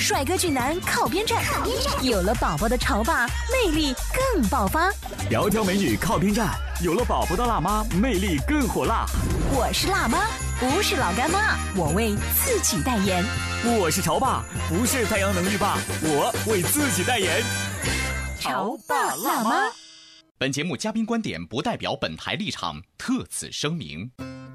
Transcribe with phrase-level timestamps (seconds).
[0.00, 1.44] 帅哥俊男靠边站，
[2.02, 3.94] 有了宝宝的潮爸魅力
[4.32, 4.90] 更爆发。
[5.30, 9.04] 窈窕美女靠边站，有了宝宝的辣妈魅力更火辣。
[9.52, 10.26] 我是辣妈，
[10.58, 13.22] 不是老干妈，我为自己代言。
[13.78, 17.42] 我是潮爸，不是太阳能浴霸，我为自己代言。
[18.40, 19.66] 潮爸辣妈。
[20.38, 24.10] 本节目嘉宾观点不代表本台立场，特此声明。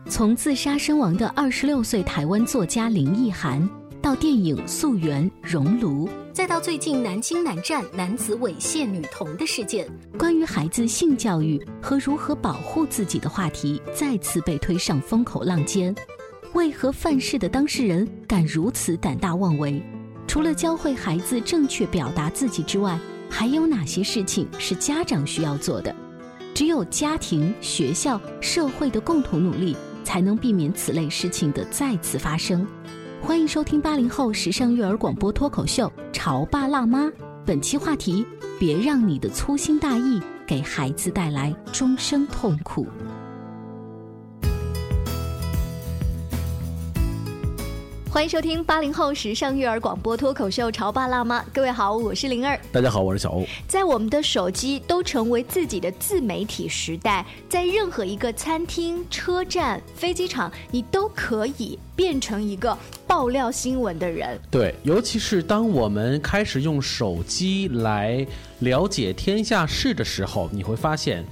[0.09, 3.69] 从自杀身亡的二十六岁台湾作家林奕涵。
[4.05, 15.91] 到电影《溯源》《熔炉》，再到最近南京南站男子猥亵女童的事件，关于孩子性教育和如何保护自己的话题再次被推上风口浪尖。
[16.53, 19.81] 为何犯事的当事人敢如此胆大妄为？
[20.27, 25.95] 除了教会孩子正确表达自己之外，还有哪些事情是家长需要做的？
[26.53, 32.67] 只有家庭、学校、社会的共同努力，才能避免此类事情的再次发生。
[33.25, 37.05] 欢迎收听八零后时尚育儿广播脱口秀《潮爸辣妈》，
[37.43, 38.23] 本期话题：
[38.59, 42.85] 别让你的粗心大意给孩子带来终生痛苦。
[48.15, 53.45] 欢迎收听八零后时尚育儿广播脱口秀《潮爸辣妈》，各位好，我是灵儿，大家好，我是小欧。
[53.67, 64.39] 在我们的手机都成为自己的自媒体时代，在任何一个餐厅、车站、飞机场，你都可以变成一个爆料新闻的人。
[64.49, 68.25] 对，尤其是当我们开始用手机来
[68.59, 71.25] 了解天下事的时候，你会发现，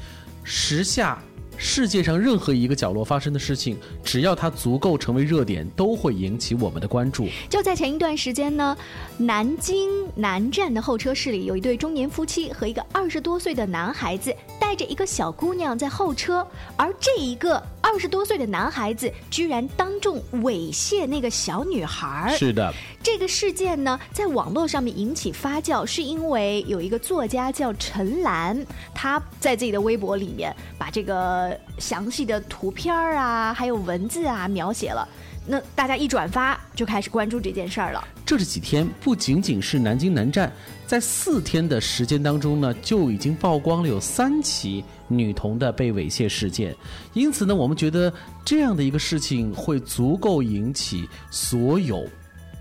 [0.44, 1.18] 时下。
[1.63, 7.29] 世界上任何一个角落发生的事情，只要它足够成为热点，都会引起我们的关注。
[7.50, 8.78] 就在前一段时间呢，
[9.18, 22.35] 南京南站的候车室里，有一对中年夫妻和一个二十多岁的男孩子带着一个小姑娘在候车，而这一个二十多岁的男孩子居然当众猥亵那个小女孩。
[22.38, 22.74] 是的。
[23.01, 35.08] 这个事件呢，在网络上面引起发酵，是因为有一个作家叫陈岚，他在自己的微博里面把这个详细的图片啊，还有文字啊描写了。
[35.46, 38.08] 那大家一转发，就开始关注这件事儿了。
[38.25, 40.52] 这几天不仅仅是南京南站，
[40.88, 46.74] 在四天的时间当中呢，就已经曝光了有三起女童的被猥亵事件。
[47.13, 48.12] 因此呢，我们觉得
[48.46, 52.08] 这样的一个事情会足够引起所有。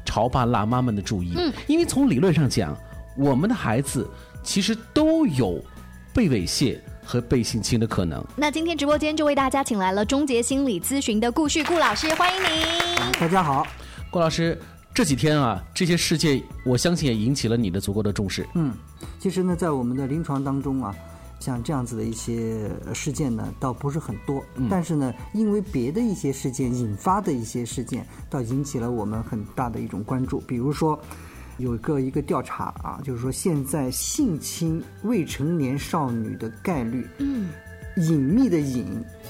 [0.05, 2.77] 潮爸辣妈们的注意，嗯，因为从理论上讲，
[3.17, 4.11] 我们的孩子
[4.43, 5.65] 其实都有
[6.13, 8.25] 被猥亵和被性侵的可能。
[8.37, 13.13] 那今天直播间就为大家请来了终结心理咨询的顾旭顾老师，欢迎您。
[13.21, 13.67] 大家好，
[14.11, 14.61] 顾老师，
[14.95, 18.47] 这几天啊，这些事件我相信也引起了你的足够的重视。
[18.55, 18.73] 嗯，
[19.19, 20.95] 其实呢，在我们的临床当中啊。
[21.41, 24.41] 像这样子的一些事件呢，倒不是很多，
[24.71, 30.39] 但是呢，因为别的一些事件引发的一些事件，倒引起了我们很大的一种关注。
[30.47, 30.97] 比如说，
[31.63, 37.51] 有一个一个调查啊，就是说现在性侵未成年少女的概率，嗯，
[37.97, 38.85] 隐秘的隐，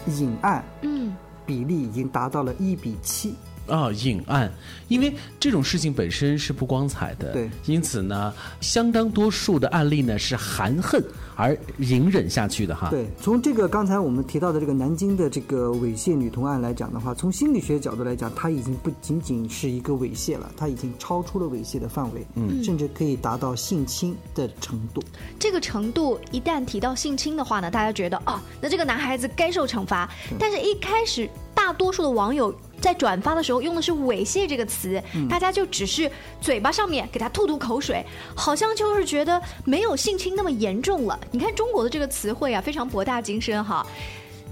[0.07, 3.35] 隐案，嗯，比例已经达到了一比七。
[3.67, 4.53] 啊，隐案，
[4.89, 11.03] 因为这种事情本身是不光彩的，对，因此呢，相当多数的案例呢是含恨
[11.37, 12.89] 而隐忍下去的哈。
[12.91, 25.03] 对，从这个刚才我们提到的这个南京的这个猥亵女童案来讲的话，从心理学角度来讲，它已经不仅仅是一个猥亵了，它已经超出了猥亵的范围，嗯，甚至可以达到性侵的程度。
[25.39, 30.11] 这个程度一旦提到性侵的话呢，大家觉得哦，那这个男孩子该受惩罚。
[30.39, 31.29] 但是一开始，
[31.63, 32.55] 大多数的网友。
[32.81, 35.01] 在转发的时候用的是猥亵这个词，
[35.31, 36.11] 大家就只是
[36.41, 38.05] 嘴巴上面给他吐吐口水，
[38.35, 41.17] 好像就是觉得没有性侵那么严重了。
[41.31, 43.87] 你看中国的这个词汇啊，非常博大精深哈。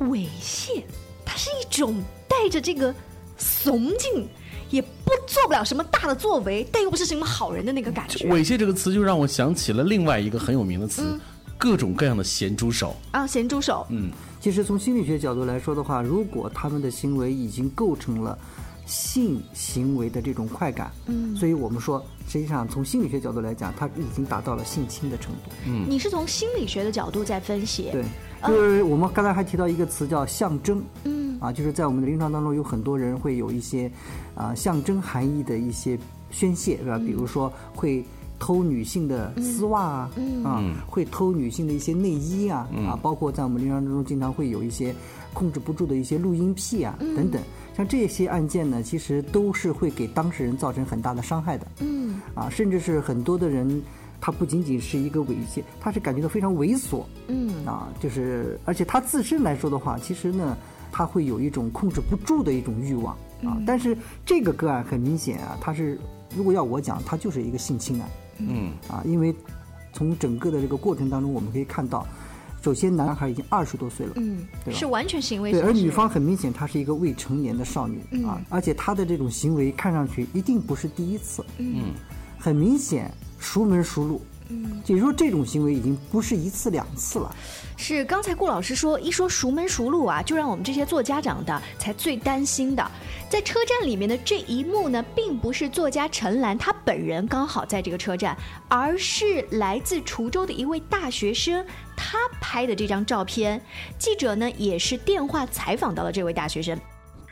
[0.03, 0.81] 猥亵，
[1.25, 2.95] 它是一种带着这个
[3.37, 4.29] 怂劲，
[4.71, 8.29] 也不做不了什么大的作为，但又不是什么好人的那个感觉。
[8.29, 11.19] 猥亵这个词就让我想起了另外一个很有名的词，
[11.59, 14.13] 各种各样的咸猪手啊，咸猪手，嗯。
[14.41, 18.39] 其实从心理学角度来说的话，如果他们的行为已经构成了
[18.87, 20.91] 性行为的这种快感。
[21.07, 25.51] 嗯所以我们说，实际上从心理学角度来讲，他已经达到了性侵的程度。
[25.67, 28.05] 嗯你是从心理学的角度在分析，对，
[28.47, 30.83] 就是我们刚才还提到一个词叫象征。
[31.05, 33.91] 嗯啊，就是在我们的临床当中，有很多人会有一些
[34.35, 35.99] 啊象征含义的一些
[36.31, 36.99] 宣泄，是吧？
[36.99, 38.05] 比如说会
[38.41, 40.11] 偷女性的丝袜啊，
[40.43, 44.93] 啊，会偷女性的一些内衣啊，啊，包括在我们临床当中经常会有一些
[45.33, 47.41] 控制不住的一些录音癖啊，等等。
[47.77, 51.67] 像这些案件呢，其实都是会给当事人造成很大的伤害的。
[51.81, 53.81] 嗯啊，甚至是很多的人，
[54.21, 57.05] 他不仅仅是一个猥亵，他是感觉到非常猥琐。
[57.29, 60.57] 嗯啊，就是而且他自身来说的话，其实呢，
[60.91, 63.15] 他会有一种控制不住的一种欲望
[63.45, 63.57] 啊。
[63.67, 63.97] 但是
[64.27, 65.99] 这个个案很明显啊，他是
[66.35, 68.09] 如果要我讲，他就是一个性侵案
[68.49, 68.73] 嗯。
[68.89, 69.35] 啊，因为
[69.93, 72.07] 从整个的这个过程当中，我们可以看到，
[72.63, 74.79] 首先男孩已经二十多岁了，嗯，对吧？
[74.79, 81.93] 是完全行为对，而女方很明显她是一个未成年的少女、嗯啊，而且她的这种行为看上去一定不是第一次，嗯。
[82.39, 84.23] 很明显熟门熟路。
[84.51, 87.35] 嗯，也就是说，这种行为已经不是一次两次了。
[87.77, 92.91] 是刚才顾老师说，一说熟门熟路啊，就让我们这些做家长的才最担心的。
[93.29, 98.37] 在车站里面的这一幕呢，并不是作家陈岚她本人刚好在这个车站，
[98.69, 101.65] 而是来自滁州的一位大学生
[101.97, 103.61] 他拍的这张照片。
[103.99, 106.79] 记者呢也是电话采访到了这位大学生。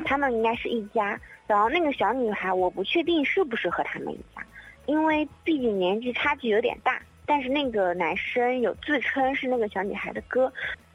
[0.05, 4.43] 他们应该是一家，然后那个小女孩我不确定是不是和他们一家，
[4.87, 6.99] 因为毕竟年纪差距有点大。
[7.29, 10.51] 但是那个男生有自称是那个小女孩的哥，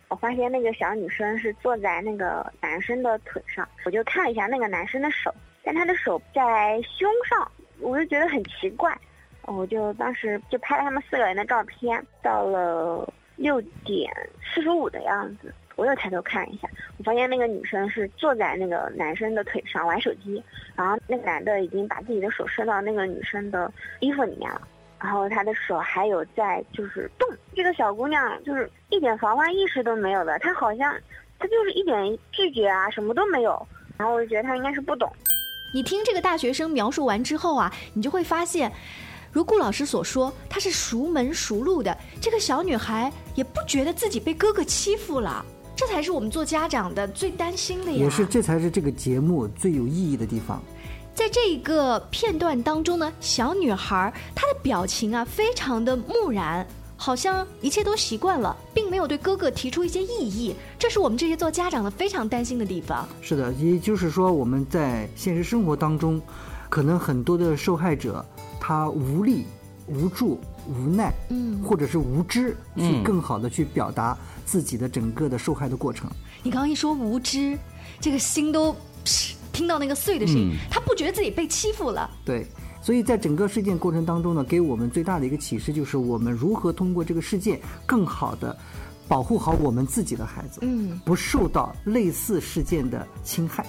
[0.08, 5.32] 我发现那个小女生是坐在那个男生的腿上，我就看了一下那个男生的手，
[5.64, 8.98] 但他的手在胸上，我就觉得很奇怪，
[9.44, 15.54] 我就当时就拍了他们四个人的照片，到了六点四十五的样子。
[15.76, 20.44] 我又抬头看一下，我发现那个女生是坐在那个男生的腿上玩手机，
[20.76, 24.68] 然后那个男的已经把自己的手伸到那个女生的衣服里面了，
[25.04, 27.28] 然后她的手还有在就是动。
[27.54, 30.96] 这个小姑娘就是一点防范意识都没有的，她好像
[31.38, 33.68] 她就是一点拒绝啊，什么都没有。
[33.98, 35.12] 然后我就觉得她应该是不懂。
[35.74, 38.72] 你听这个大学生描述完之后啊，你就会发现，
[39.32, 41.96] 如顾老师所说，她是熟门熟路的。
[42.22, 45.46] 这个小女孩也不觉得自己被哥哥欺负了，
[45.76, 47.98] 这才是我们做家长的最担心的呀。
[47.98, 50.64] 也是，这才是这个节目最有意义的地方。
[51.15, 56.65] 在这一个片段当中呢，小女孩她的表情啊，非常的木然，
[56.98, 60.56] 好像一切都习惯了，并没有对哥哥提出一些异议。
[60.80, 63.07] 这是我们这些做家长的非常担心的地方。
[63.21, 66.19] 是的，也就是说，我们在现实生活当中，
[66.69, 68.25] 可能很多的受害者
[68.60, 69.45] 他无力、
[69.88, 76.10] 无助、无奈，嗯或者是无知，去嗯更好的去表达自己的整个的受害的过程。
[76.42, 77.57] 你刚刚一说无知，
[78.01, 78.75] 这个心都噗
[79.54, 82.10] 听到那个碎的声音，嗯他不觉得自己被欺负了。
[82.26, 82.46] 对，
[82.82, 88.58] 所以在整个事件过程当中呢，给我们最大的一个启示就是，我们如何通过这个事件，更好的
[89.08, 93.66] 保护好我们自己的孩子，嗯，不受到类似事件的侵害。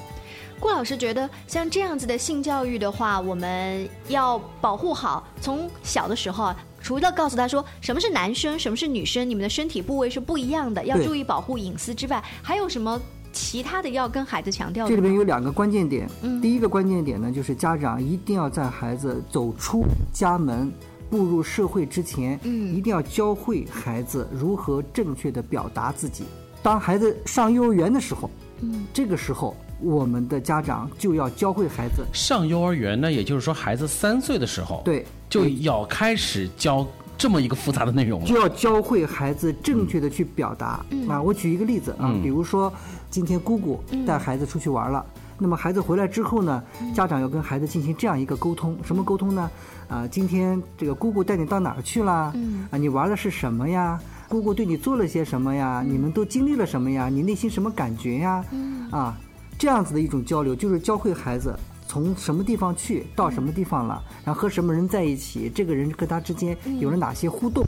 [0.60, 12.98] 顾老师觉得，像这样子的性教育的话，我们要保护好，从小的时候啊，除了告诉他说什么是男生，什么是女生，你们的身体部位是不一样的，要注意保护隐私之外，还有什么
[13.34, 15.08] 其他的要跟孩子强调的这里吗？
[15.08, 20.72] 边有两个关键点，嗯第一个关键点呢，就是家长一定要在孩子走出家门。
[21.10, 26.24] 步入社会之前，嗯一定要教会孩子如何正确的表达自己。
[26.60, 28.28] 当孩子上幼儿园的时候，
[28.62, 36.84] 嗯，这个时候我们的家长就要教会孩子，上幼儿园呢，也就是说孩子三岁的时候，，对，就要开始教
[37.16, 38.26] 这么一个复杂的内容了。
[38.26, 41.20] 就要教会孩子正确的去表达、啊。
[41.22, 42.72] 我举一个例子啊，嗯比如说
[43.10, 45.04] 今天姑姑带孩子出去玩了。
[45.36, 46.62] 那么孩子回来之后呢，
[46.94, 49.50] 家长要跟孩子进行这样一个沟通，什么沟通呢？
[49.88, 52.30] 啊，今天这个姑姑带你到哪儿去啦？
[52.36, 54.00] 嗯啊，你玩的是什么呀？
[54.28, 55.84] 姑姑对你做了些什么呀？
[55.84, 57.08] 你们都经历了什么呀？
[57.08, 58.44] 你内心什么感觉呀？
[58.92, 59.18] 啊，
[59.58, 61.52] 这样子的一种交流，就是教会孩子
[61.86, 67.64] 从什么地方去到什么地方了，然后和什么人在一起，这个人跟他之间有了哪些互动，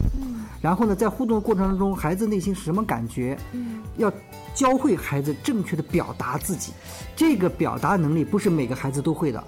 [0.60, 3.36] 然后呢，在互动的过程当中，孩子内心是什么感觉？
[3.96, 4.12] 要
[4.54, 6.72] 教会孩子正确的表达自己，
[7.14, 9.42] 这个表达能力不是每个孩子都会的，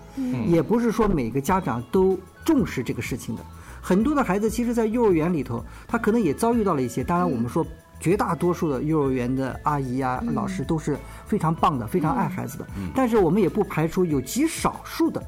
[0.46, 3.42] 也不是说每个家长都重视这个事情的。
[3.80, 7.02] 很多的孩子其实，在幼儿园里头，他可能也遭遇到了一些。
[7.04, 7.66] 当然，我们说
[8.00, 12.67] 绝大多数的幼儿园的阿姨啊、老师都是非常棒的，非常爱孩子的。
[12.95, 15.23] 但是我们也不排除有极少数的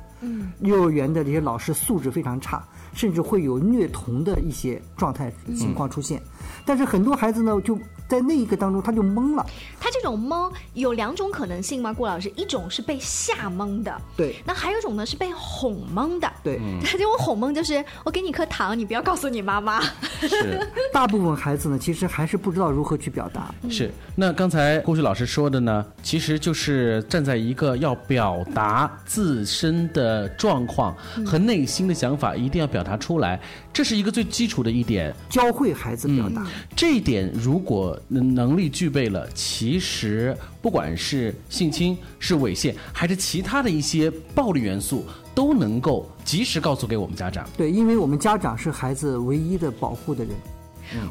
[0.61, 2.63] 幼儿园的这些老师素质非常差，
[2.93, 6.23] 甚至会有虐童的一些状态情况出现。
[6.65, 7.79] 但是很多孩子呢，就
[8.11, 9.47] 在那一个当中他就懵了。
[9.79, 11.93] 他这种懵有两种可能性吗？
[11.93, 16.31] 顾老师，一种是被吓懵的，对那还有一种呢是被哄懵的。
[16.43, 19.81] 对，他这种哄懵就是我给你颗糖，你不要告诉你妈妈。
[20.21, 23.55] 是 大部分孩子呢，其实还是不知道如何去表达。
[23.71, 23.91] 是。
[24.17, 33.41] 那刚才顾旭老师说的呢，其实就是站在一个要表达自身的状况和内心的想法，一定要表达出来，
[33.73, 35.15] 这是一个最基础的一点。
[35.29, 45.05] 教会孩子表达，这一点如果能力具备了，其实不管是性侵、是猥亵，还是其他的一些暴力元素，
[45.35, 47.49] 都能够及时告诉给我们家长。
[47.57, 50.35] 对，因为我们家长是孩子唯一的保护的人。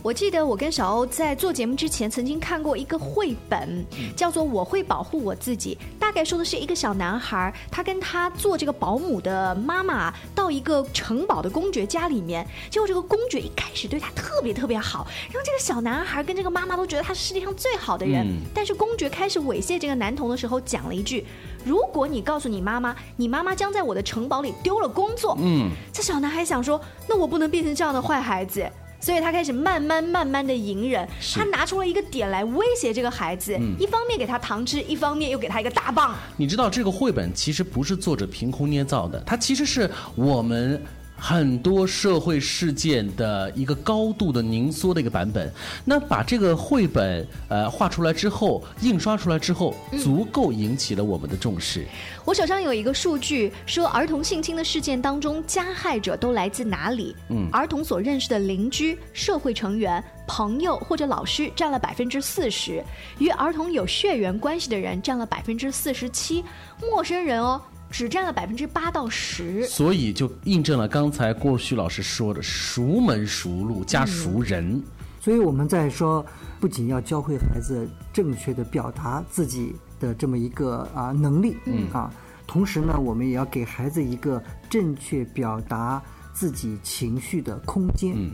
[0.01, 21.25] 我记得我跟小欧在做节目之前曾经看过一个绘本，叫做《我会保护我自己》，大概说的是一个小男孩，他跟他做这个保姆的妈妈到一个城堡的公爵家里面，结果这个公爵一开始对他特别特别好，然后这个小男孩跟这个妈妈都觉得他是世界上最好的人，嗯但是公爵开始猥亵这个男童的时候讲了一句。
[21.65, 28.65] 如果你告诉你妈妈，你妈妈将在我的城堡里丢了工作，嗯，这小男孩想说，那我不能变成这样的坏孩子。
[28.99, 36.15] 所以他开始慢慢慢慢的隐忍，他拿出了一个点来威胁这个孩子，一方面给他糖吃，一方面又给他一个大棒。
[36.37, 40.81] 你知道这个绘本其实不是作者凭空捏造的，它其实是我们。
[41.19, 45.51] 很多社会事件的一个高度的凝缩的一个版本，
[45.83, 51.85] 那把这个绘本呃画出来之后，印刷出来之后，足够引起了我们的重视。
[52.25, 57.15] 我手上有一个数据，说儿童性侵的事件当中，加害者都来自哪里？
[57.29, 62.83] 嗯儿童所认识的邻居、社会成员、朋友或者老师占了百分之四十，
[63.17, 66.43] 与儿童有血缘关系的人占了百分之四十七，
[66.81, 69.65] 陌生人哦只占了百分之八到十。
[69.67, 74.81] 所以就印证了刚才郭旭老师说的“熟门熟路加熟人”
[75.21, 76.25] 所以我们在说，
[76.59, 81.91] 不仅要教会孩子正确的表达自己的这么一个啊能力，嗯。
[81.91, 82.11] 啊，
[82.47, 86.01] 同时呢，我们也要给孩子一个正确表达
[86.33, 88.13] 自己情绪的空间。
[88.15, 88.31] 嗯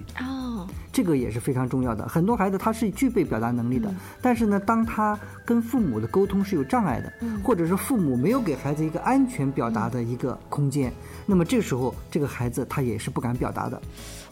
[0.65, 2.07] 哦，这个也是非常重要的。
[2.07, 7.12] 很多孩子他是具备表达能力的，但是呢，当他跟父母的沟通是有障碍的，
[7.43, 10.91] 或者是父母没有给孩子一个安全表达的一个空间，
[11.25, 13.81] 那么这个时候这个孩子他也是不敢表达的。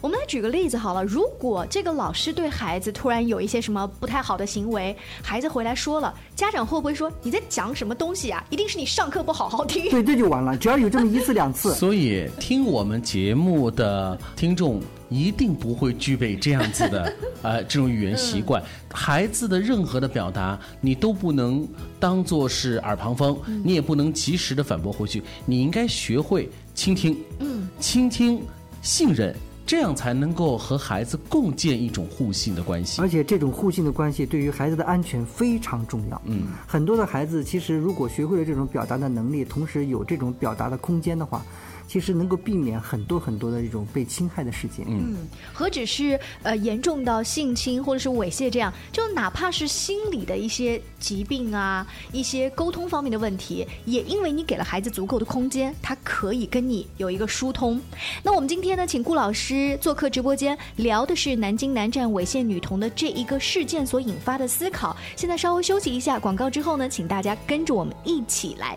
[0.00, 8.44] 我们来举个例子好了，如果这个老师对孩子突然有一些什么不太好的行为，孩子回来说了，家长会不会说你在讲什么东西啊？
[8.50, 9.90] 一定是你上课不好好听。
[9.90, 10.56] 对，这就完了。
[10.58, 14.78] 只要有这么一次两次，所以听我们节目的听众
[15.14, 18.62] 一定不会具备这样子的 呃这种语言习惯。
[18.92, 21.66] 孩子的任何的表达，你都不能
[22.00, 25.22] 当做是耳旁风，你也不能及时的反驳回去。
[25.46, 28.42] 你应该学会倾听，嗯，倾听，
[28.82, 29.34] 信任。
[29.66, 33.08] 这样才能够和孩子共建一种互信的关系而。
[33.08, 36.20] 且这种互信的关系对于孩子的安全非常重要。
[36.26, 41.42] 嗯，很多的孩子其实如果学会了这种表达的能力，同时有这种表达的空间的话，
[41.86, 44.84] 其实能够避免很多很多的这种被侵害的事件。
[44.88, 45.16] 嗯，
[45.52, 57.80] 何止是呃严重到性侵或者是猥亵这样，就哪怕是心理的一些疾病啊，一些沟通方面的问题，也因为你给了孩子足够的空间，他可以跟你有一个疏通。
[58.22, 64.96] 那我们今天呢，请顾老师做客直播间，聊的是南京南站猥亵女童的这一个事件所引发的思考。
[65.16, 68.76] 现在稍微休息一下，广告之后呢，请大家跟着我们一起来。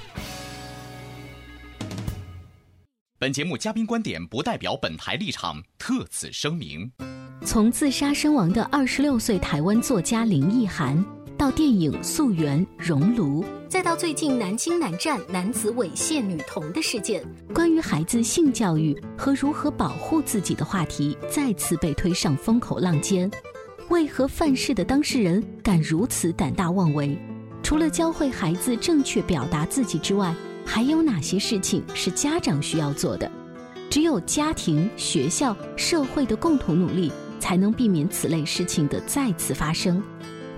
[3.21, 6.91] 本节目嘉宾观点不代表本台立场，特此声明。
[7.45, 11.05] 从自杀身亡的二十六岁台湾作家林奕涵，
[11.37, 17.23] 到电影《溯源》《熔炉》，再到最近南京南站男子猥亵女童的事件，
[17.53, 23.29] 关于孩子性教育和如何保护自己的话题再次被推上风口浪尖。
[23.89, 27.15] 为何犯事的当事人敢如此胆大妄为？
[27.61, 30.33] 除了教会孩子正确表达自己之外，
[30.65, 33.29] 还有哪些事情是家长需要做的？
[33.89, 40.01] 只有家庭、学校、社会的共同努力，才能避免此类事情的再次发生。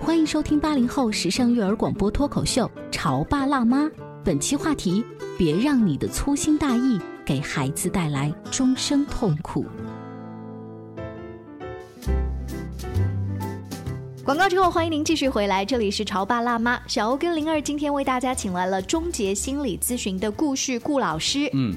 [0.00, 3.84] 欢迎收听八零后时尚育儿广播脱口秀《潮爸辣妈》，
[4.22, 5.04] 本期话题：
[5.36, 9.66] 别让你的粗心大意给孩子带来终生痛苦。
[14.24, 16.80] 广告之后，欢迎您继续回来，这里是潮爸辣妈。
[16.86, 21.50] 小欧跟灵儿今天为大家请来了终结心理咨询的顾旭顾老师。
[21.52, 21.76] 嗯，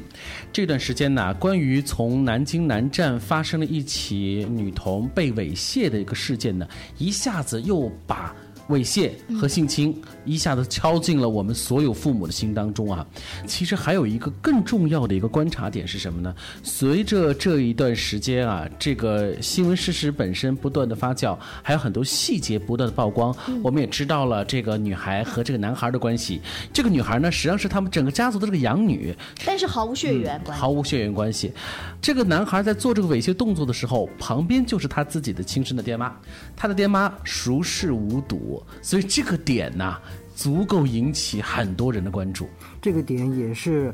[0.53, 6.65] 这段时间呢，关于从南京南站发生了一起女童被猥亵的一个事件呢，
[6.97, 8.33] 一下子又把。
[8.69, 13.05] 猥亵和性侵一下子敲进了我们所有父母的心当中啊！
[13.45, 16.35] 其实还有一个更重要的一个观察点是什么呢？
[16.63, 23.33] 随着这一段时间啊，这个新闻事实本身不断的发酵，还有很多细节不断的曝光，
[23.63, 26.41] 我们也知道了这个女孩和这个男孩的关系。
[26.73, 31.53] 这个女孩呢，实际上是他们整个家族的这个养女，但是毫无血缘关系，毫无血缘关系。
[32.01, 36.13] 这个男孩在做这个猥亵动作的时候，旁边就是他自己的亲生的爹妈，
[36.55, 38.56] 他的爹妈熟视无睹。
[38.81, 39.97] 所以这个点呢，
[40.35, 42.47] 足够引起很多人的关注。
[42.81, 43.93] 这个点也是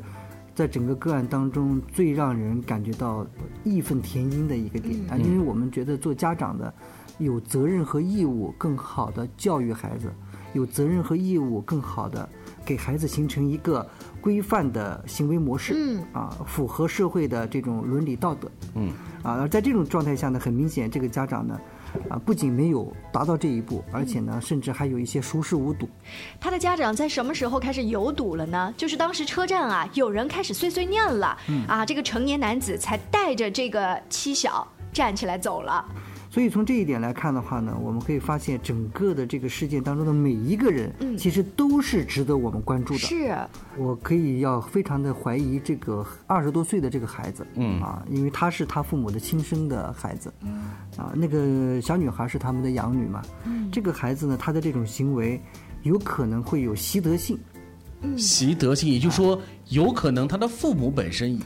[0.56, 3.26] 在整个个案当中最让人感觉到
[3.64, 6.74] 义愤填膺的一个点啊，因为我们觉得做家长的
[7.18, 10.12] 有责任和义务更好的教育孩子，
[10.54, 12.28] 有责任和义务更好的
[12.66, 13.88] 给孩子形成一个
[14.22, 18.92] 规范的行为模式，嗯啊，符合社会的这种伦理道德，嗯
[19.24, 21.60] 啊，而在这种状态下呢，很明显这个家长呢。
[22.10, 25.88] 啊，不仅没有达到这一步，而且呢，甚至还有一些熟视无睹。
[26.40, 28.74] 他的家长在什么时候开始有赌了呢？
[28.78, 35.86] 就是当时车站啊，有人开始碎碎念了，啊，这个成年男子才带着这个妻小站起来走了。
[36.34, 43.00] 所以从这一点来看的话呢，我们可以发现整个的这个事件当中的每一个人，其实都是值得我们关注的。
[43.02, 43.38] 是，
[43.78, 47.80] 我可以要非常的怀疑这个二十多岁的这个孩子，嗯。
[47.80, 50.64] 啊，因为他是他父母的亲生的孩子，嗯。
[50.98, 55.40] 啊，那个小女孩是他们的养女嘛，嗯，这个孩子呢，他的这种行为
[55.84, 57.38] 有可能会有习得性，
[58.18, 61.40] 习得性，也就是说，有可能他的父母本身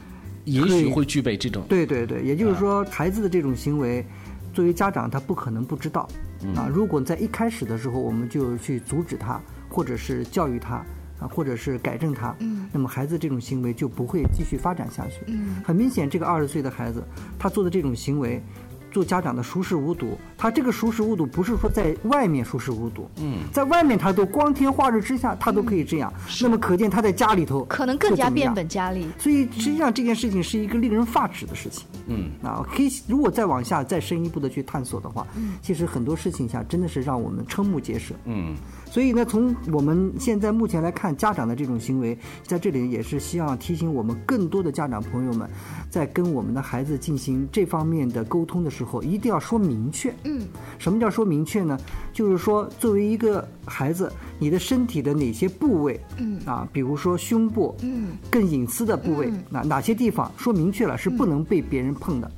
[0.46, 4.02] 也许会具备这种，对对对，也就是说，孩子的这种行为。
[4.52, 6.08] 作为家长，他不可能不知道
[6.56, 6.68] 啊。
[6.72, 10.76] 如果在一开始的时候，我们就去阻止他，或者是教育他
[11.20, 12.34] 啊，或者是改正他，
[12.72, 15.24] 那么孩子这种行为就不会继续发展下去。
[15.64, 17.02] 很明显，这个二十岁的孩子，
[17.38, 18.42] 他做的这种行为。
[18.90, 29.06] 做家长的熟视无睹，他这个熟视无睹不是说在外面熟视无睹，嗯，在外面他都光天化日之下他都可以这样，那么可见他在家里头可能更加变本加厉。
[29.18, 38.54] 所以实际上这件事情是一个令人发指的事情，嗯，啊，可以如果再往下再深一步的去探索的话，嗯，其实很多事情下真的是让我们瞠目结舌，嗯。
[38.90, 45.48] 所以呢，从我们现在目前来看，家长的这种行为，在这里也是希望提醒我们更多的家长朋友们，
[45.90, 50.12] 在跟我们的孩子进行这方面的沟通的时候，一定要说明确。
[50.24, 50.46] 嗯，
[50.78, 51.78] 什么叫说明确呢？
[52.12, 62.30] 就是说，作为一个孩子，你的身体的哪些部位，嗯，啊，比如说胸部，嗯，更隐私的部位，哪哪些地方说明确了是不能被别人碰的。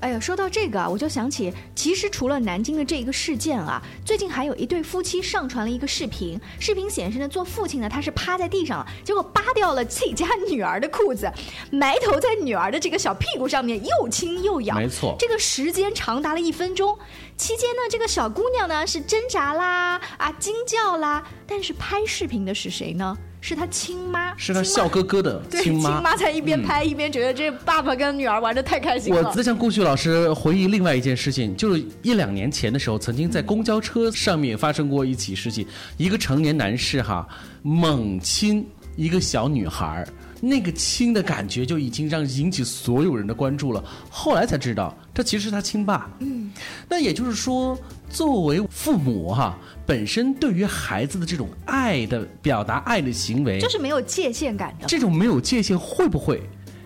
[0.00, 6.40] 哎呀，说到这个啊，我就想起，其实除了南京的这一个事件啊，最近还有一对夫妻上传了一个视频。
[6.60, 11.28] 视频显示呢，做父亲的，他是趴在地上了，结果扒掉了自己家女儿的裤子，
[11.72, 14.76] 埋头在女儿的这个小屁股上面又亲又咬。
[14.76, 16.96] 没错，这个时间长达了一分钟。
[17.36, 23.18] 期间呢，这个小姑娘呢是挣扎啦，啊惊叫啦，但是拍视频的是谁呢？
[23.40, 25.92] 是他亲妈，是他笑哥哥的 亲妈。
[25.94, 29.22] 亲妈在一边拍一边觉得这爸爸跟女儿玩的太开心了。
[29.22, 37.26] 我在向顾旭老师回忆另外一件事情，就是一两年前的时候，曾经在公交车上面发生过一起事情，一个成年男士哈
[37.62, 40.04] 猛亲一个小女孩
[40.40, 43.82] 那个亲的感觉就已经让引起所有人的关注了。
[44.08, 46.10] 后来才知道，这其实是他亲爸。
[46.20, 46.50] 嗯，
[46.88, 47.76] 那也就是说，
[48.08, 54.86] 作为父母哈，本身对于孩子的这种爱的表达、爱的行为，就是没有界限感的。
[54.86, 56.40] 这种没有界限，会不会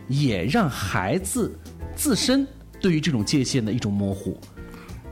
[0.09, 1.59] 也让孩子
[1.95, 2.47] 自身
[2.81, 4.39] 对于这种界限的一种模糊？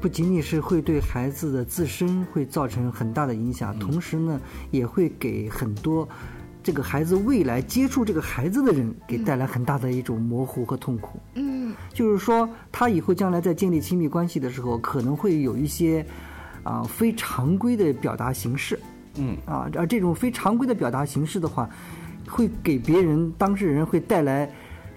[0.01, 6.09] 不仅仅是会对孩子的自身会造成很大的影响，同时呢，也会给很多。
[6.63, 11.19] 这个孩子未来接触这个孩子的人，给带来很大的一种模糊和痛苦。
[11.35, 16.05] 嗯，就是说他以后将来在建立亲密关系的时候，可能会有一些
[16.63, 18.79] 啊非常规的表达形式。
[19.17, 21.69] 嗯，啊，而这种非常规的表达形式的话，
[22.29, 24.51] 会给别人当事人会带来。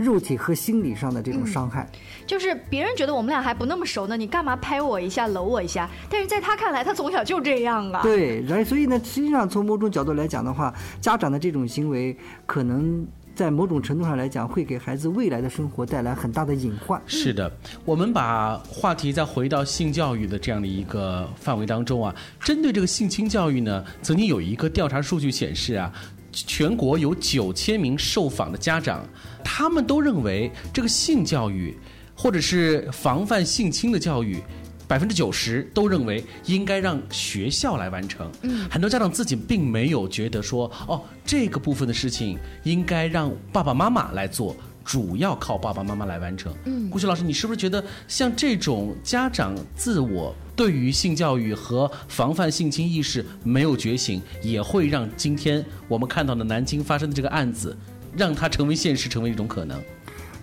[0.04, 1.90] 肉体和心理上的这种伤害，
[2.28, 5.90] 就是别人觉得我们俩还不那么熟呢，你干嘛拍我一下、搂我一下？
[6.10, 8.02] 但是在他看来，他从小就这样啊。
[8.04, 17.02] 对，然所以呢，实际上从某种角度来讲的话，家长的这种行为可能在某种程度上来讲，会给孩子未来的生活带来很大的隐患。
[17.08, 17.52] 是的，
[17.86, 25.92] 我们把话题再回到性教育的这样的一个范围当中啊，针对这个性侵教育呢，曾经有一个调查数据显示啊，
[26.34, 29.08] 全国有九千名受访的家长，
[29.44, 31.78] 他们都认为这个性教育
[32.16, 34.42] 或者是防范性侵的教育。
[34.86, 46.54] 百分之九十都认为应该让学校来完成，嗯，很多家长自己并没有觉得说，哦，这个部分的事情应该让爸爸妈妈来做，主要靠爸爸妈妈来完成。
[46.66, 57.76] 嗯，顾雪老师，你是不是觉得像这种家长自我对于性教育和防范性侵意识没有觉醒，也会让今天我们看到的南京发生的这个案子，
[58.16, 59.82] 让它成为现实，成为一种可能？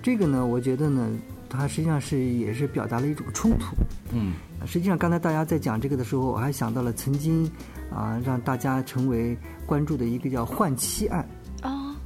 [0.03, 1.09] 这个呢，我觉得呢。
[1.53, 3.75] 它实际上是也是表达了一种冲突。
[4.13, 4.35] 嗯，
[4.69, 7.45] 实际上刚才大家在讲这个的时候，我还想到了曾经
[7.93, 11.29] 啊让大家成为关注的一个叫换妻案。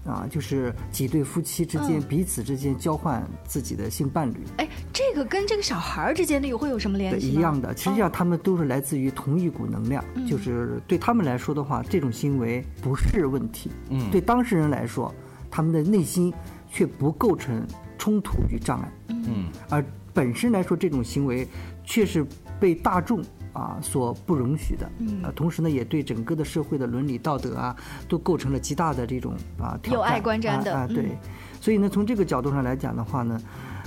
[0.04, 4.36] 啊啊，就是几对夫妻之间彼此之间交换自己的性伴侣。
[4.58, 7.30] 哎，这个跟这个小孩儿之间的又会有什么联系？
[7.30, 13.70] 一样的，实际上他们都是来自于同一股能量，就是对他们来说的话，这种行为不是问题。
[13.90, 15.14] 嗯，对当事人来说，
[15.50, 16.32] 他们的内心
[16.70, 17.66] 却不构成。
[17.96, 21.48] 冲突与障碍，嗯，而本身来说，这种行为
[21.84, 22.26] 却是
[22.60, 23.22] 被大众
[23.54, 27.74] 啊所不容许的，嗯，啊，同时呢，也对整个的社会的伦理道德啊，
[28.06, 29.94] 都构成了极大的这种啊挑战。
[29.94, 31.16] 有碍观瞻的啊，对，
[31.60, 33.40] 所以呢，从这个角度上来讲的话呢，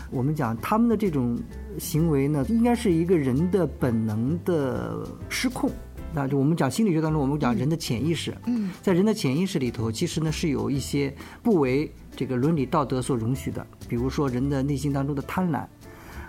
[0.09, 1.37] 我们讲他们的这种
[1.77, 5.69] 行为呢，应该是一个人的本能的失控。
[6.13, 8.33] 那就我们讲心理学当中，我们讲人的潜意识。
[8.45, 15.65] 嗯，在人的潜意识里头，其实呢是有一些不为这个伦理道德所容许的，比如说人的内心当中的贪婪，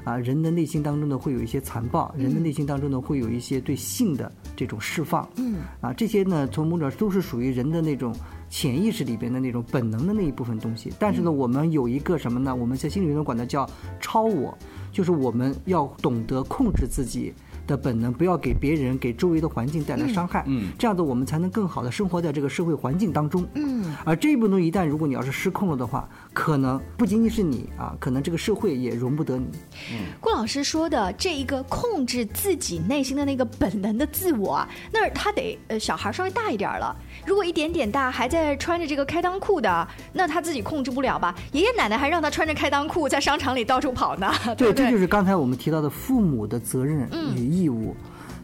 [0.04, 5.28] 啊，人的内心当中呢会有一些残暴，人的内心当中呢会有一些对性的这种释放。
[5.36, 8.14] 嗯，啊，这些呢从某种都是属于人的那种
[8.48, 10.92] 潜意识里边的那种本能的那一部分东西。
[10.98, 12.54] 但是呢，我们有一个什么呢？
[12.54, 13.68] 我们在心理学中管它叫
[14.00, 14.56] 超我，
[14.92, 17.34] 就是我们要懂得控制自己。
[17.68, 20.42] 的本能，不要给别人、给周围的环境带来伤害。
[20.46, 23.46] 嗯，这样子我们才能更好的生活在这个社会环境当中。
[23.54, 29.46] 嗯，而这一部分一旦如果你要是失控了的话，可能不仅仅是你啊，可能这个社会也容不得你。
[29.92, 36.96] 嗯，顾老师说的这一个控制自己内心的那个本能的自我啊，那他得呃小孩稍微大一点了。
[37.26, 41.34] 如果一点点大还在穿着这个开裆裤的，那他自己控制不了吧？
[41.52, 44.32] 爷爷奶奶还让他穿着开裆裤在商场里到处跑呢。
[44.56, 47.94] 对，这就是刚才我们提到的父母的责任与义义务。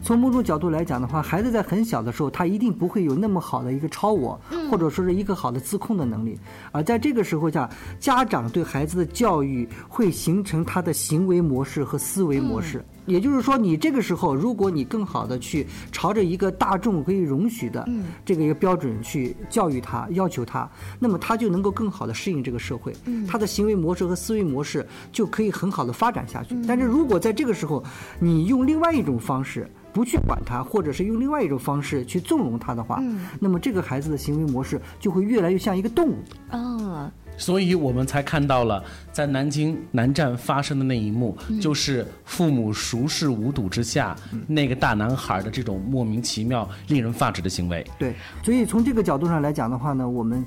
[0.03, 6.37] 从某种角度来讲的话，孩子在很小的时候，他一定不会有那么好的一个超我，或者说是一个好的自控的能力。
[6.71, 12.83] 而在这个时候下，家长对孩子的教育会形成他的行为模式和思维模式。
[13.05, 17.87] 也就是说，你这个时候，如果你更好的去朝着一个大众可以容许的
[18.25, 22.91] 这个一个标准去教育他、要求他，那么他就能够更好的适应这个社会，
[23.27, 26.55] 他的行为模式和思维模式就可以很好的发展下去。
[26.67, 27.83] 但是如果在这个时候，
[28.19, 32.99] 你用另外一种方式不去管他，或者是用另外一种方式去纵容他的话，
[33.39, 36.15] 那么这个孩子的行为模式就会越来越像一个动物。
[36.49, 37.11] 啊。
[37.37, 44.15] 所以我们才看到了在南京南站发生的那一幕，就是父母熟视无睹之下，
[44.47, 47.85] 那个大男孩的这种莫名其妙、令人发指的行为。
[47.99, 50.45] 对，所以从这个角度上来讲的话呢，我们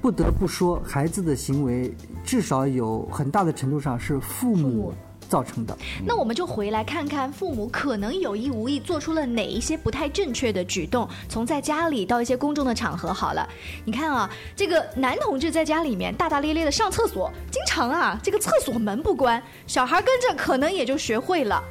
[0.00, 1.94] 不得不说，孩子的行为
[2.24, 4.94] 至少有很大的程度上是父母。
[5.30, 13.14] 造成的，那我们就回来看看父母可能有意无意做出了哪一些不太正确的举动，从在家里到一些公众的场合。
[13.14, 13.48] 好了，
[13.84, 21.62] 你看啊，这个男同志在家里面大大咧咧的上厕所，经常啊，这个厕所门不关，小孩跟着可能也就学会了。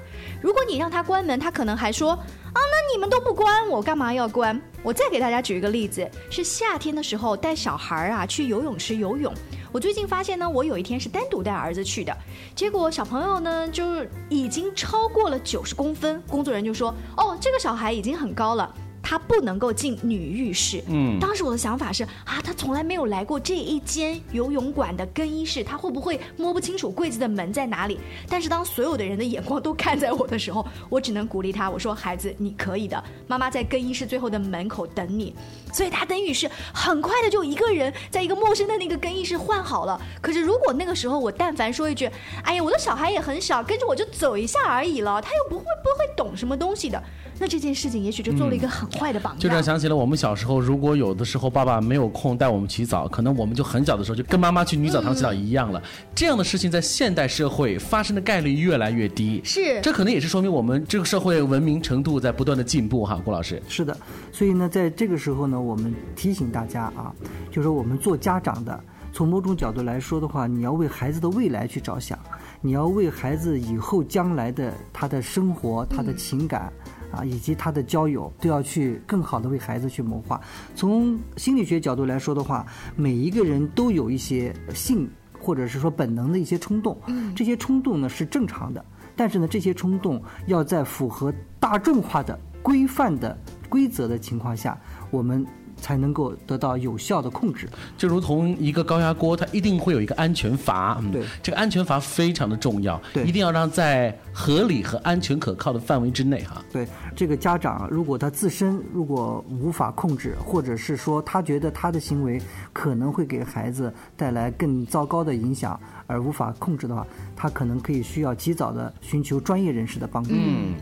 [0.41, 2.23] 如果你让他关门，他可能还说啊，
[2.53, 4.59] 那你们都不关，我干嘛要关？
[4.81, 9.33] 我再给大家举一个例子，是夏天的时候带小孩啊去游泳池游泳。
[9.71, 12.17] 我最近发现呢，我有一天是单独带儿子去的，
[12.55, 20.83] 结果小朋友呢就是已经超过了九十公分，工作人员就说：“哦，这个小孩已经很高了。”他不能够进女浴室。
[20.87, 27.99] 嗯，当时我的想法是啊，他从来没有来过这一间游泳馆的更衣室，他会不会摸不清楚柜子的门在哪里？
[28.27, 35.33] 但是当所有的人的眼光都看在我的时候，我只能鼓励他，我说：“孩子，你可以的，妈妈在更衣室最后的门口等你。”
[35.71, 39.99] 所以他等于是很快的就一个人在一个陌生的那个更衣室换好了。
[40.21, 42.09] 可是如果那个时候我但凡说一句
[42.43, 47.01] ：“哎呀，我的小孩也很小，跟着我就走一下而已了，他又不会不会懂什么东西的。”
[47.39, 49.39] 那这件事情也许就做了一个很坏的榜样。
[49.39, 55.81] 就样想起了我们小时候，如果有的时候爸爸没有空带我们洗澡，可能我们就很小的时候就跟妈妈去女澡堂洗澡一样了。
[56.13, 59.41] 这样的事情在现代社会发生的概率越来越低。
[59.43, 63.61] 是，这可能也是说明我们这个社会文明程度在不断的进步哈，郭老师。
[63.69, 63.97] 是的，
[64.31, 67.13] 所以呢，在这个时候呢，我们提醒大家啊，
[67.49, 72.19] 就是我们做家长的从某种角度来说的话，你要为孩子的未来去着想，
[72.59, 76.71] 你要为孩子以后将来的他的生活、他的情感。
[77.11, 80.39] 啊，以及他的交友都要去更好的为孩子去谋划。
[80.75, 86.97] 从心理学角度来说的话，每一个人都有一些性或者是说本能的一些冲动，
[87.35, 88.83] 这些冲动呢是正常的，
[89.15, 93.37] 但是呢这些冲动要在符合大众化的规范的
[93.69, 94.77] 规则的情况下，
[95.11, 95.45] 我们。
[95.81, 101.01] 才能够得到有效的控制，就如同一个高压锅，它一定会有一个安全阀。
[101.11, 106.63] 对，这个安全阀非常的重要，对，一定要让在合理和安全可靠的范围之内哈。
[106.71, 112.41] 对，这个家长如果他自身如果无法控制，或者是说他觉得他的行为
[112.73, 115.79] 可能会给孩子带来更糟糕的影响。
[116.09, 120.31] 而无法控制的话，他可能可以需要及早的寻求专业人士的帮助。
[120.33, 120.73] 嗯，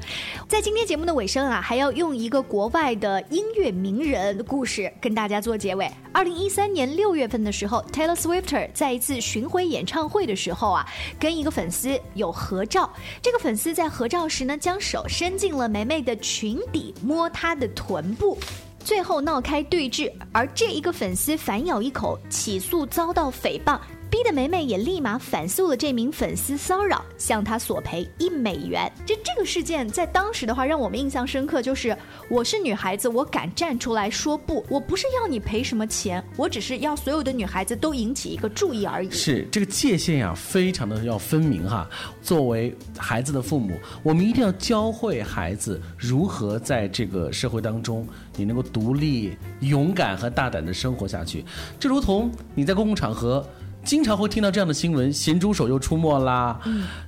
[0.48, 5.92] 在今天节目的尾声啊，还要用一个国外的音乐名人的故事跟大家做结尾。
[6.14, 10.88] 二零一三年六月份的时候，Taylor Swift 在一次巡回演唱会的时候啊，
[11.20, 12.90] 跟一个粉丝有合照。
[13.22, 18.38] 这个粉丝在合照时呢，将手伸进了梅梅的裙底，摸她的臀部，
[18.80, 20.10] 最后闹开对峙。
[20.32, 23.78] 而这一个粉丝反咬一口，起诉遭到诽谤。
[24.10, 28.90] 逼得梅梅也立马反诉了这名粉丝骚扰，向他索赔一美元。
[29.06, 31.96] 这这个事件在当时的话，让我们印象深刻，就是
[32.30, 39.12] 我是女孩子，我敢站出来说不，我不是要你赔什么钱，我只是要所有的女孩子都引起一个注意而已。
[39.12, 41.90] 是这个界限呀，非常的要分明哈。
[42.22, 51.44] 作为孩子的父母，我们一定要教会孩子如何在这个社会当中，你能够独立、勇敢和大胆的生活下去。
[51.78, 53.46] 这如同你在公共场合。
[53.88, 56.60] 经常会听到这样的新闻，咸猪手又出没啦。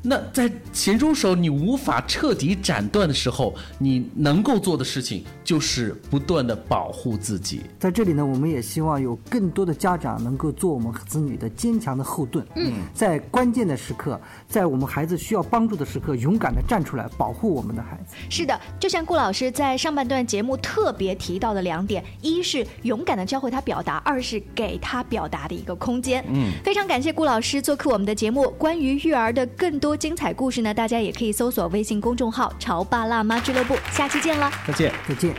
[0.01, 7.63] 那在咸猪手你无法彻底斩断的时候，你能够做的事情就是不断的保护自己。
[7.79, 12.45] 在这里呢，我们也希望有更多的家长能够做我们子女的坚强的后盾。
[12.55, 18.15] 嗯，在关键的时刻，在我们孩子需要帮助的时刻，勇敢的站出来保护我们的孩子。
[18.29, 26.23] 是的，就像顾老师在上半段节目特别提到的两点：一是勇敢的教会他表达，二是给他表达的一个空间。
[26.27, 26.51] 嗯。
[26.63, 28.51] 非常感谢顾老师做客我们的节目。
[28.51, 33.75] 关于育儿的更多精彩故事呢，大家也可以搜索微信公众号“潮爸辣妈俱乐部”。
[33.91, 35.38] 下期见了，再见，再见。